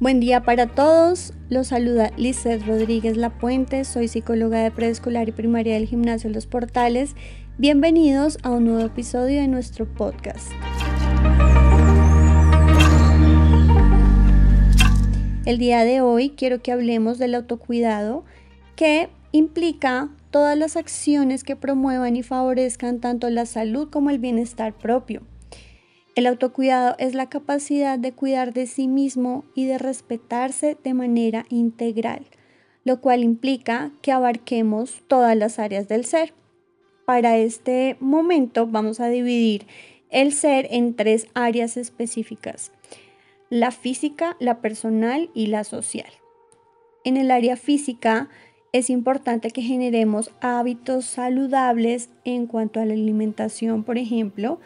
Buen 0.00 0.18
día 0.18 0.44
para 0.44 0.66
todos. 0.66 1.34
Los 1.50 1.66
saluda 1.66 2.10
Lizeth 2.16 2.66
Rodríguez 2.66 3.18
Lapuente. 3.18 3.84
Soy 3.84 4.08
psicóloga 4.08 4.62
de 4.62 4.70
preescolar 4.70 5.28
y 5.28 5.32
primaria 5.32 5.74
del 5.74 5.86
gimnasio 5.86 6.30
Los 6.30 6.46
Portales. 6.46 7.14
Bienvenidos 7.58 8.38
a 8.42 8.48
un 8.48 8.64
nuevo 8.64 8.80
episodio 8.80 9.42
de 9.42 9.48
nuestro 9.48 9.84
podcast. 9.84 10.50
El 15.44 15.58
día 15.58 15.84
de 15.84 16.00
hoy 16.00 16.30
quiero 16.30 16.62
que 16.62 16.72
hablemos 16.72 17.18
del 17.18 17.34
autocuidado 17.34 18.24
que 18.76 19.10
implica 19.32 20.08
todas 20.30 20.56
las 20.56 20.76
acciones 20.78 21.44
que 21.44 21.56
promuevan 21.56 22.16
y 22.16 22.22
favorezcan 22.22 23.00
tanto 23.00 23.28
la 23.28 23.44
salud 23.44 23.90
como 23.90 24.08
el 24.08 24.18
bienestar 24.18 24.72
propio. 24.72 25.20
El 26.20 26.26
autocuidado 26.26 26.96
es 26.98 27.14
la 27.14 27.30
capacidad 27.30 27.98
de 27.98 28.12
cuidar 28.12 28.52
de 28.52 28.66
sí 28.66 28.88
mismo 28.88 29.46
y 29.54 29.64
de 29.64 29.78
respetarse 29.78 30.76
de 30.84 30.92
manera 30.92 31.46
integral, 31.48 32.26
lo 32.84 33.00
cual 33.00 33.24
implica 33.24 33.90
que 34.02 34.12
abarquemos 34.12 35.00
todas 35.06 35.34
las 35.34 35.58
áreas 35.58 35.88
del 35.88 36.04
ser. 36.04 36.34
Para 37.06 37.38
este 37.38 37.96
momento 38.00 38.66
vamos 38.66 39.00
a 39.00 39.08
dividir 39.08 39.66
el 40.10 40.34
ser 40.34 40.68
en 40.70 40.94
tres 40.94 41.26
áreas 41.32 41.78
específicas, 41.78 42.70
la 43.48 43.70
física, 43.70 44.36
la 44.40 44.60
personal 44.60 45.30
y 45.32 45.46
la 45.46 45.64
social. 45.64 46.12
En 47.02 47.16
el 47.16 47.30
área 47.30 47.56
física 47.56 48.28
es 48.74 48.90
importante 48.90 49.52
que 49.52 49.62
generemos 49.62 50.32
hábitos 50.42 51.06
saludables 51.06 52.10
en 52.26 52.46
cuanto 52.46 52.78
a 52.78 52.84
la 52.84 52.92
alimentación, 52.92 53.84
por 53.84 53.96
ejemplo, 53.96 54.60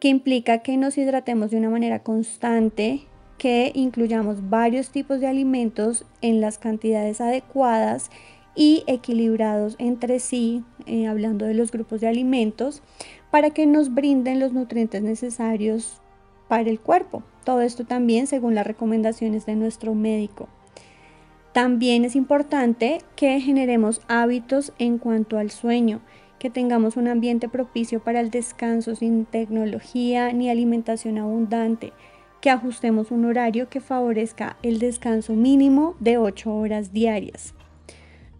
que 0.00 0.08
implica 0.08 0.58
que 0.58 0.76
nos 0.76 0.98
hidratemos 0.98 1.50
de 1.50 1.58
una 1.58 1.70
manera 1.70 2.02
constante, 2.02 3.02
que 3.38 3.70
incluyamos 3.74 4.48
varios 4.48 4.90
tipos 4.90 5.20
de 5.20 5.26
alimentos 5.26 6.06
en 6.22 6.40
las 6.40 6.58
cantidades 6.58 7.20
adecuadas 7.20 8.10
y 8.54 8.82
equilibrados 8.86 9.76
entre 9.78 10.18
sí, 10.18 10.64
eh, 10.86 11.06
hablando 11.06 11.44
de 11.44 11.54
los 11.54 11.70
grupos 11.70 12.00
de 12.00 12.08
alimentos, 12.08 12.82
para 13.30 13.50
que 13.50 13.66
nos 13.66 13.94
brinden 13.94 14.40
los 14.40 14.52
nutrientes 14.52 15.02
necesarios 15.02 16.00
para 16.48 16.68
el 16.68 16.80
cuerpo. 16.80 17.22
Todo 17.44 17.60
esto 17.60 17.84
también 17.84 18.26
según 18.26 18.54
las 18.54 18.66
recomendaciones 18.66 19.46
de 19.46 19.54
nuestro 19.54 19.94
médico. 19.94 20.48
También 21.52 22.04
es 22.04 22.16
importante 22.16 23.02
que 23.16 23.40
generemos 23.40 24.00
hábitos 24.08 24.72
en 24.78 24.98
cuanto 24.98 25.36
al 25.36 25.50
sueño 25.50 26.00
que 26.40 26.50
tengamos 26.50 26.96
un 26.96 27.06
ambiente 27.06 27.48
propicio 27.48 28.00
para 28.00 28.18
el 28.18 28.30
descanso 28.30 28.96
sin 28.96 29.26
tecnología 29.26 30.32
ni 30.32 30.50
alimentación 30.50 31.18
abundante, 31.18 31.92
que 32.40 32.50
ajustemos 32.50 33.10
un 33.10 33.26
horario 33.26 33.68
que 33.68 33.80
favorezca 33.80 34.56
el 34.62 34.78
descanso 34.78 35.34
mínimo 35.34 35.94
de 36.00 36.16
8 36.16 36.52
horas 36.52 36.92
diarias. 36.92 37.54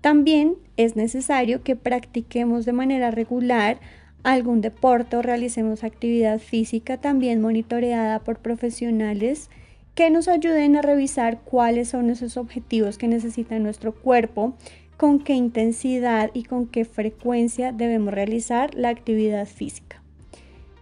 También 0.00 0.56
es 0.78 0.96
necesario 0.96 1.62
que 1.62 1.76
practiquemos 1.76 2.64
de 2.64 2.72
manera 2.72 3.10
regular 3.10 3.78
algún 4.22 4.62
deporte 4.62 5.16
o 5.16 5.22
realicemos 5.22 5.84
actividad 5.84 6.38
física 6.38 6.96
también 6.96 7.42
monitoreada 7.42 8.20
por 8.20 8.38
profesionales 8.38 9.50
que 9.94 10.08
nos 10.08 10.28
ayuden 10.28 10.76
a 10.76 10.82
revisar 10.82 11.40
cuáles 11.40 11.88
son 11.88 12.08
esos 12.08 12.38
objetivos 12.38 12.96
que 12.96 13.08
necesita 13.08 13.58
nuestro 13.58 13.92
cuerpo 13.92 14.54
con 15.00 15.18
qué 15.18 15.32
intensidad 15.32 16.30
y 16.34 16.42
con 16.42 16.66
qué 16.66 16.84
frecuencia 16.84 17.72
debemos 17.72 18.12
realizar 18.12 18.74
la 18.74 18.90
actividad 18.90 19.46
física. 19.46 20.02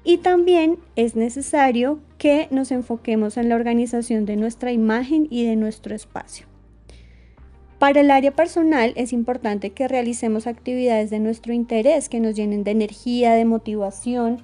Y 0.03 0.19
también 0.19 0.77
es 0.97 1.15
necesario 1.15 2.01
que 2.19 2.49
nos 2.51 2.73
enfoquemos 2.73 3.37
en 3.37 3.49
la 3.49 3.55
organización 3.55 4.27
de 4.27 4.35
nuestra 4.35 4.73
imagen 4.73 5.29
y 5.31 5.47
de 5.47 5.55
nuestro 5.55 5.95
espacio. 5.95 6.47
Para 7.79 8.01
el 8.01 8.11
área 8.11 8.33
personal 8.33 8.93
es 8.97 9.13
importante 9.13 9.71
que 9.71 9.87
realicemos 9.87 10.49
actividades 10.49 11.11
de 11.11 11.21
nuestro 11.21 11.53
interés 11.53 12.09
que 12.09 12.19
nos 12.19 12.35
llenen 12.35 12.65
de 12.65 12.73
energía, 12.73 13.35
de 13.35 13.45
motivación, 13.45 14.43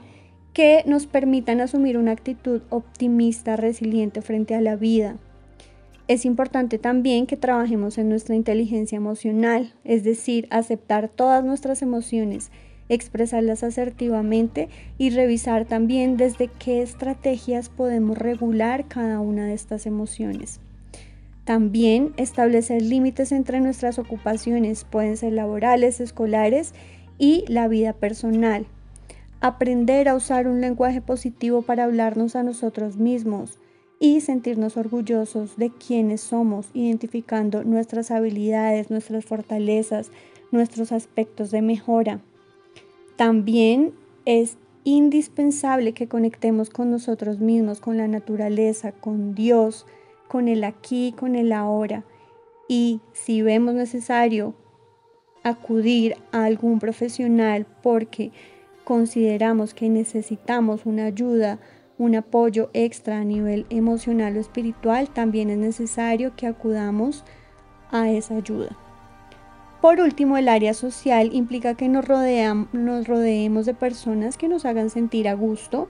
que 0.52 0.84
nos 0.86 1.08
permitan 1.08 1.60
asumir 1.60 1.98
una 1.98 2.12
actitud 2.12 2.62
optimista, 2.70 3.56
resiliente 3.56 4.22
frente 4.22 4.54
a 4.54 4.60
la 4.60 4.76
vida, 4.76 5.16
es 6.06 6.26
importante 6.26 6.78
también 6.78 7.26
que 7.26 7.36
trabajemos 7.36 7.96
en 7.96 8.10
nuestra 8.10 8.34
inteligencia 8.34 8.96
emocional, 8.96 9.72
es 9.84 10.04
decir, 10.04 10.46
aceptar 10.50 11.08
todas 11.08 11.42
nuestras 11.44 11.80
emociones, 11.80 12.50
expresarlas 12.90 13.62
asertivamente 13.64 14.68
y 14.98 15.10
revisar 15.10 15.64
también 15.64 16.18
desde 16.18 16.48
qué 16.48 16.82
estrategias 16.82 17.70
podemos 17.70 18.18
regular 18.18 18.86
cada 18.86 19.20
una 19.20 19.46
de 19.46 19.54
estas 19.54 19.86
emociones. 19.86 20.60
También 21.44 22.12
establecer 22.18 22.82
límites 22.82 23.32
entre 23.32 23.60
nuestras 23.60 23.98
ocupaciones, 23.98 24.84
pueden 24.84 25.16
ser 25.16 25.32
laborales, 25.32 26.00
escolares 26.00 26.74
y 27.18 27.44
la 27.48 27.66
vida 27.68 27.94
personal. 27.94 28.66
Aprender 29.40 30.08
a 30.08 30.14
usar 30.14 30.48
un 30.48 30.60
lenguaje 30.60 31.00
positivo 31.00 31.62
para 31.62 31.84
hablarnos 31.84 32.36
a 32.36 32.42
nosotros 32.42 32.96
mismos 32.96 33.58
y 34.04 34.20
sentirnos 34.20 34.76
orgullosos 34.76 35.56
de 35.56 35.70
quienes 35.70 36.20
somos, 36.20 36.66
identificando 36.74 37.64
nuestras 37.64 38.10
habilidades, 38.10 38.90
nuestras 38.90 39.24
fortalezas, 39.24 40.10
nuestros 40.50 40.92
aspectos 40.92 41.50
de 41.50 41.62
mejora. 41.62 42.20
También 43.16 43.94
es 44.26 44.58
indispensable 44.84 45.94
que 45.94 46.06
conectemos 46.06 46.68
con 46.68 46.90
nosotros 46.90 47.38
mismos, 47.38 47.80
con 47.80 47.96
la 47.96 48.06
naturaleza, 48.06 48.92
con 48.92 49.34
Dios, 49.34 49.86
con 50.28 50.48
el 50.48 50.64
aquí, 50.64 51.14
con 51.18 51.34
el 51.34 51.50
ahora. 51.50 52.04
Y 52.68 53.00
si 53.14 53.40
vemos 53.40 53.72
necesario 53.72 54.52
acudir 55.44 56.16
a 56.30 56.44
algún 56.44 56.78
profesional 56.78 57.66
porque 57.82 58.32
consideramos 58.84 59.72
que 59.72 59.88
necesitamos 59.88 60.84
una 60.84 61.06
ayuda, 61.06 61.58
un 61.98 62.14
apoyo 62.16 62.70
extra 62.72 63.18
a 63.18 63.24
nivel 63.24 63.66
emocional 63.70 64.36
o 64.36 64.40
espiritual, 64.40 65.08
también 65.08 65.50
es 65.50 65.58
necesario 65.58 66.34
que 66.36 66.46
acudamos 66.46 67.24
a 67.90 68.10
esa 68.10 68.36
ayuda. 68.36 68.76
Por 69.80 70.00
último, 70.00 70.36
el 70.38 70.48
área 70.48 70.72
social 70.72 71.34
implica 71.34 71.74
que 71.74 71.88
nos, 71.88 72.06
nos 72.72 73.06
rodeemos 73.06 73.66
de 73.66 73.74
personas 73.74 74.38
que 74.38 74.48
nos 74.48 74.64
hagan 74.64 74.88
sentir 74.88 75.28
a 75.28 75.34
gusto, 75.34 75.88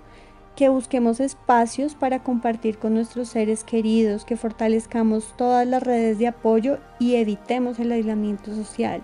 que 0.56 0.68
busquemos 0.68 1.20
espacios 1.20 1.94
para 1.94 2.22
compartir 2.22 2.78
con 2.78 2.94
nuestros 2.94 3.28
seres 3.28 3.64
queridos, 3.64 4.24
que 4.24 4.36
fortalezcamos 4.36 5.34
todas 5.36 5.66
las 5.66 5.82
redes 5.82 6.18
de 6.18 6.26
apoyo 6.26 6.78
y 6.98 7.16
evitemos 7.16 7.78
el 7.78 7.92
aislamiento 7.92 8.54
social, 8.54 9.02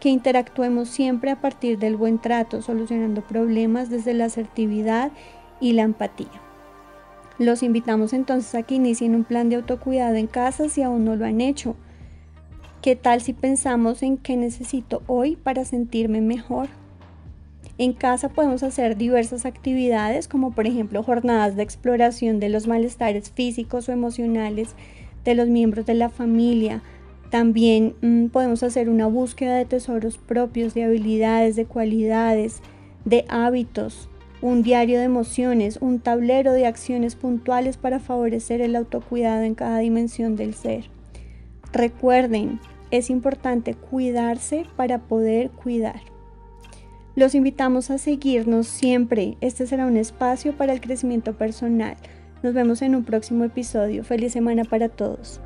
que 0.00 0.08
interactuemos 0.08 0.88
siempre 0.88 1.30
a 1.30 1.40
partir 1.40 1.78
del 1.78 1.96
buen 1.96 2.20
trato, 2.20 2.62
solucionando 2.62 3.20
problemas 3.20 3.90
desde 3.90 4.14
la 4.14 4.26
asertividad 4.26 5.12
y 5.60 5.72
la 5.72 5.82
empatía. 5.82 6.40
Los 7.38 7.62
invitamos 7.62 8.12
entonces 8.12 8.54
a 8.54 8.62
que 8.62 8.76
inicien 8.76 9.14
un 9.14 9.24
plan 9.24 9.48
de 9.48 9.56
autocuidado 9.56 10.14
en 10.14 10.28
casa 10.28 10.68
si 10.68 10.82
aún 10.82 11.04
no 11.04 11.16
lo 11.16 11.26
han 11.26 11.40
hecho. 11.40 11.74
¿Qué 12.80 12.96
tal 12.96 13.20
si 13.20 13.32
pensamos 13.32 14.02
en 14.02 14.18
qué 14.18 14.36
necesito 14.36 15.02
hoy 15.06 15.36
para 15.36 15.64
sentirme 15.64 16.20
mejor? 16.20 16.68
En 17.76 17.92
casa 17.92 18.28
podemos 18.28 18.62
hacer 18.62 18.96
diversas 18.96 19.46
actividades 19.46 20.28
como 20.28 20.52
por 20.52 20.66
ejemplo 20.68 21.02
jornadas 21.02 21.56
de 21.56 21.64
exploración 21.64 22.38
de 22.38 22.48
los 22.48 22.68
malestares 22.68 23.30
físicos 23.30 23.88
o 23.88 23.92
emocionales 23.92 24.76
de 25.24 25.34
los 25.34 25.48
miembros 25.48 25.86
de 25.86 25.94
la 25.94 26.08
familia. 26.08 26.82
También 27.30 27.94
mm, 28.00 28.26
podemos 28.26 28.62
hacer 28.62 28.88
una 28.88 29.08
búsqueda 29.08 29.56
de 29.56 29.64
tesoros 29.64 30.18
propios, 30.18 30.72
de 30.74 30.84
habilidades, 30.84 31.56
de 31.56 31.64
cualidades, 31.64 32.60
de 33.04 33.24
hábitos, 33.28 34.08
un 34.44 34.62
diario 34.62 34.98
de 34.98 35.06
emociones, 35.06 35.78
un 35.80 36.00
tablero 36.00 36.52
de 36.52 36.66
acciones 36.66 37.16
puntuales 37.16 37.78
para 37.78 37.98
favorecer 37.98 38.60
el 38.60 38.76
autocuidado 38.76 39.42
en 39.42 39.54
cada 39.54 39.78
dimensión 39.78 40.36
del 40.36 40.52
ser. 40.52 40.90
Recuerden, 41.72 42.60
es 42.90 43.08
importante 43.08 43.72
cuidarse 43.72 44.66
para 44.76 44.98
poder 44.98 45.48
cuidar. 45.48 46.02
Los 47.16 47.34
invitamos 47.34 47.90
a 47.90 47.96
seguirnos 47.96 48.66
siempre. 48.66 49.38
Este 49.40 49.66
será 49.66 49.86
un 49.86 49.96
espacio 49.96 50.54
para 50.54 50.74
el 50.74 50.82
crecimiento 50.82 51.32
personal. 51.32 51.96
Nos 52.42 52.52
vemos 52.52 52.82
en 52.82 52.96
un 52.96 53.04
próximo 53.04 53.44
episodio. 53.44 54.04
Feliz 54.04 54.34
semana 54.34 54.64
para 54.64 54.90
todos. 54.90 55.40